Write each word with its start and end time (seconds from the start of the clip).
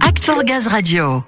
Act 0.00 0.24
for 0.24 0.42
Gaz 0.42 0.66
Radio. 0.66 1.22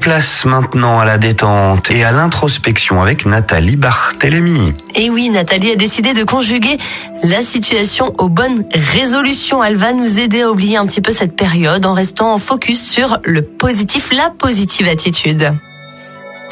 Place 0.00 0.46
maintenant 0.46 0.98
à 0.98 1.04
la 1.04 1.18
détente 1.18 1.90
et 1.90 2.02
à 2.02 2.10
l'introspection 2.10 3.02
avec 3.02 3.26
Nathalie 3.26 3.76
Barthélémy. 3.76 4.72
Et 4.94 5.10
oui, 5.10 5.28
Nathalie 5.28 5.72
a 5.72 5.76
décidé 5.76 6.14
de 6.14 6.24
conjuguer 6.24 6.78
la 7.24 7.42
situation 7.42 8.14
aux 8.16 8.30
bonnes 8.30 8.64
résolutions. 8.94 9.62
Elle 9.62 9.76
va 9.76 9.92
nous 9.92 10.18
aider 10.18 10.42
à 10.42 10.50
oublier 10.50 10.78
un 10.78 10.86
petit 10.86 11.02
peu 11.02 11.12
cette 11.12 11.36
période 11.36 11.84
en 11.84 11.92
restant 11.92 12.32
en 12.32 12.38
focus 12.38 12.82
sur 12.90 13.18
le 13.24 13.42
positif, 13.42 14.12
la 14.14 14.30
positive 14.30 14.88
attitude. 14.88 15.52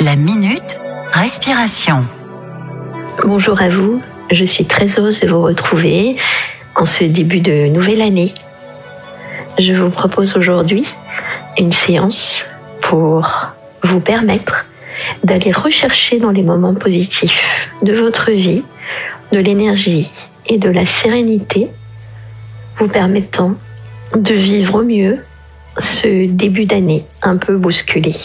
La 0.00 0.16
minute 0.16 0.78
respiration. 1.12 2.04
Bonjour 3.24 3.62
à 3.62 3.70
vous, 3.70 4.02
je 4.30 4.44
suis 4.44 4.66
très 4.66 4.86
heureuse 4.98 5.20
de 5.20 5.28
vous 5.28 5.40
retrouver 5.42 6.16
en 6.76 6.84
ce 6.84 7.04
début 7.04 7.40
de 7.40 7.68
nouvelle 7.68 8.02
année. 8.02 8.34
Je 9.60 9.74
vous 9.74 9.90
propose 9.90 10.38
aujourd'hui 10.38 10.86
une 11.58 11.70
séance 11.70 12.46
pour 12.80 13.28
vous 13.82 14.00
permettre 14.00 14.64
d'aller 15.22 15.52
rechercher 15.52 16.18
dans 16.18 16.30
les 16.30 16.42
moments 16.42 16.72
positifs 16.72 17.68
de 17.82 17.92
votre 17.92 18.30
vie, 18.30 18.62
de 19.32 19.38
l'énergie 19.38 20.10
et 20.46 20.56
de 20.56 20.70
la 20.70 20.86
sérénité, 20.86 21.68
vous 22.78 22.88
permettant 22.88 23.54
de 24.16 24.32
vivre 24.32 24.76
au 24.76 24.82
mieux 24.82 25.18
ce 25.78 26.26
début 26.26 26.64
d'année 26.64 27.04
un 27.20 27.36
peu 27.36 27.54
bousculé. 27.58 28.16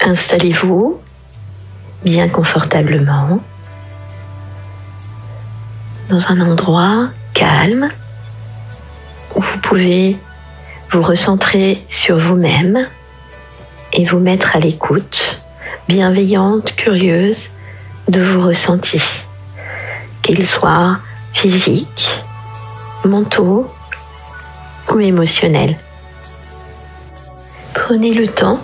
Installez-vous 0.00 1.00
bien 2.04 2.28
confortablement 2.28 3.38
dans 6.08 6.26
un 6.26 6.40
endroit 6.40 7.10
calme 7.34 7.92
pouvez 9.72 10.18
vous 10.90 11.00
recentrer 11.00 11.82
sur 11.88 12.18
vous-même 12.18 12.86
et 13.94 14.04
vous 14.04 14.18
mettre 14.18 14.54
à 14.54 14.58
l'écoute, 14.58 15.40
bienveillante, 15.88 16.76
curieuse 16.76 17.44
de 18.06 18.20
vos 18.20 18.48
ressentis, 18.48 19.24
qu'ils 20.20 20.46
soient 20.46 20.98
physiques, 21.32 22.10
mentaux 23.06 23.66
ou 24.90 25.00
émotionnels. 25.00 25.78
Prenez 27.72 28.12
le 28.12 28.28
temps 28.28 28.60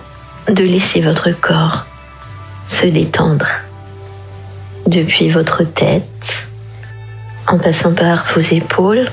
de 0.46 0.62
laisser 0.62 1.00
votre 1.00 1.30
corps 1.30 1.86
se 2.66 2.84
détendre 2.84 3.48
depuis 4.86 5.30
votre 5.30 5.64
tête, 5.64 6.04
en 7.46 7.56
passant 7.56 7.94
par 7.94 8.26
vos 8.34 8.42
épaules, 8.42 9.10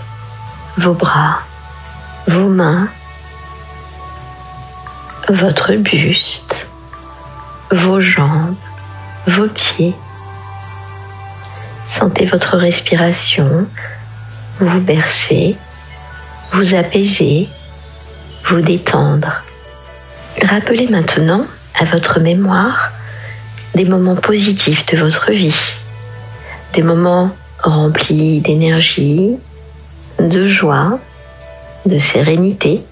vos 0.78 0.94
bras, 0.94 1.40
votre 5.30 5.73
buste, 5.73 6.56
vos 7.72 8.00
jambes, 8.00 8.56
vos 9.28 9.47
pieds. 9.47 9.95
Sentez 11.86 12.25
votre 12.25 12.58
respiration 12.58 13.67
vous 14.59 14.80
bercer, 14.80 15.58
vous 16.53 16.75
apaiser, 16.75 17.50
vous 18.45 18.62
détendre. 18.62 19.44
Rappelez 20.42 20.88
maintenant 20.88 21.45
à 21.78 21.86
votre 21.86 22.19
mémoire 22.19 22.92
des 23.73 23.86
moments 23.86 24.16
positifs 24.16 24.86
de 24.86 24.97
votre 24.97 25.31
vie, 25.31 25.59
des 26.73 26.84
moments 26.84 27.36
remplis 27.59 28.40
d'énergie, 28.40 29.36
de 30.19 30.47
joie, 30.47 31.00
de 31.86 32.00
sérénité 32.00 32.83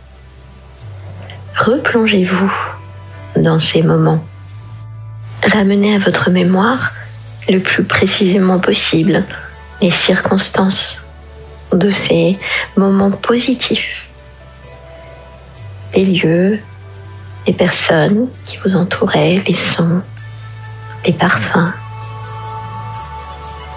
replongez-vous 1.58 2.54
dans 3.36 3.60
ces 3.60 3.82
moments. 3.82 4.24
Ramenez 5.44 5.96
à 5.96 6.00
votre 6.00 6.30
mémoire 6.30 6.92
le 7.50 7.60
plus 7.60 7.84
précisément 7.84 8.60
possible 8.60 9.24
les 9.82 9.92
circonstances 9.92 11.02
de 11.72 11.92
ces 11.92 12.38
moments 12.78 13.12
positifs, 13.12 14.08
les 15.96 16.06
lieux, 16.06 16.60
les 17.48 17.54
personnes 17.54 18.28
qui 18.46 18.58
vous 18.64 18.76
entouraient, 18.76 19.42
les 19.48 19.56
sons, 19.56 20.02
les 21.06 21.14
parfums. 21.14 21.74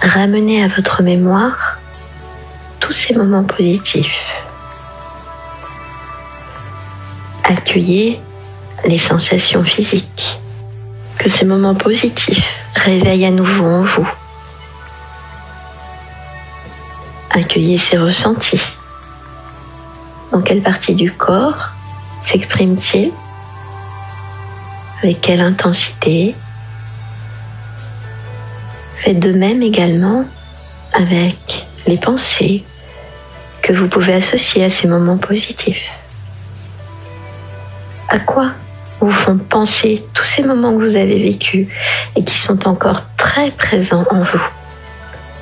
Ramenez 0.03 0.63
à 0.63 0.69
votre 0.69 1.03
mémoire 1.03 1.79
tous 2.81 2.93
ces 2.93 3.15
moments 3.15 3.45
positifs 3.45 4.46
accueillez 7.47 8.21
les 8.85 8.99
sensations 8.99 9.63
physiques, 9.63 10.41
que 11.19 11.29
ces 11.29 11.45
moments 11.45 11.75
positifs 11.75 12.53
réveillent 12.75 13.27
à 13.27 13.31
nouveau 13.31 13.65
en 13.65 13.83
vous. 13.83 14.09
Accueillez 17.31 17.79
ces 17.79 17.99
ressentis. 17.99 18.63
Dans 20.33 20.43
quelle 20.43 20.63
partie 20.63 20.95
du 20.95 21.13
corps 21.13 21.71
s'exprime-t-il 22.23 23.13
Avec 25.03 25.21
quelle 25.21 25.41
intensité? 25.41 26.35
Faites 28.97 29.21
de 29.21 29.33
même 29.33 29.63
également 29.63 30.25
avec 30.93 31.67
les 31.87 31.97
pensées 31.97 32.65
que 33.63 33.73
vous 33.73 33.87
pouvez 33.87 34.15
associer 34.15 34.65
à 34.65 34.71
ces 34.71 34.89
moments 34.89 35.19
positifs 35.19 35.96
à 38.09 38.19
quoi 38.19 38.51
vous 39.01 39.11
font 39.11 39.37
penser 39.37 40.05
tous 40.15 40.25
ces 40.25 40.43
moments 40.43 40.73
que 40.73 40.83
vous 40.83 40.97
avez 40.97 41.19
vécus 41.19 41.69
et 42.15 42.25
qui 42.25 42.39
sont 42.39 42.67
encore 42.67 43.03
très 43.17 43.51
présents 43.51 44.05
en 44.11 44.23
vous, 44.23 44.49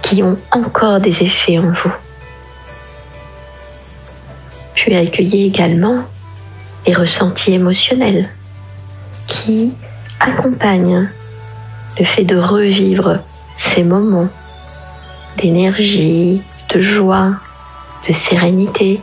qui 0.02 0.22
ont 0.22 0.38
encore 0.50 1.00
des 1.00 1.22
effets 1.22 1.58
en 1.58 1.70
vous? 1.70 1.92
Puis 4.74 4.94
accueillez 4.96 5.46
également 5.46 6.02
les 6.86 6.94
ressentis 6.94 7.52
émotionnels 7.52 8.28
qui 9.26 9.72
accompagnent 10.20 11.08
le 11.98 12.04
fait 12.04 12.24
de 12.24 12.36
revivre 12.36 13.20
ces 13.56 13.82
moments 13.82 14.28
d'énergie, 15.38 16.42
de 16.70 16.80
joie, 16.80 17.32
de 18.08 18.12
sérénité, 18.12 19.00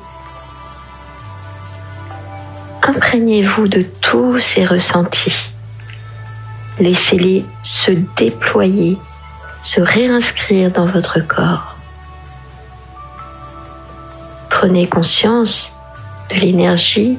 imprégnez-vous 2.84 3.68
de 3.68 3.86
tous 4.02 4.40
ces 4.40 4.66
ressentis. 4.66 5.50
Laissez-les 6.80 7.46
se 7.64 7.92
déployer, 8.18 8.98
se 9.64 9.82
réinscrire 9.82 10.72
dans 10.72 10.86
votre 10.88 11.20
corps. 11.20 11.76
Prenez 14.50 14.88
conscience 14.88 15.72
de 16.30 16.36
l'énergie, 16.36 17.18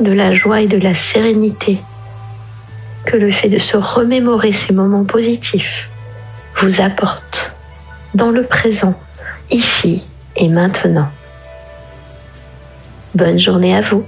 de 0.00 0.12
la 0.12 0.34
joie 0.34 0.62
et 0.62 0.66
de 0.66 0.78
la 0.78 0.94
sérénité 0.94 1.80
que 3.06 3.16
le 3.16 3.30
fait 3.30 3.48
de 3.48 3.58
se 3.58 3.76
remémorer 3.76 4.52
ces 4.52 4.72
moments 4.72 5.04
positifs 5.04 5.88
vous 6.60 6.80
apporte 6.80 7.52
dans 8.14 8.30
le 8.30 8.44
présent, 8.44 8.94
ici 9.50 10.02
et 10.36 10.48
maintenant. 10.48 11.08
Bonne 13.14 13.38
journée 13.38 13.76
à 13.76 13.80
vous. 13.80 14.04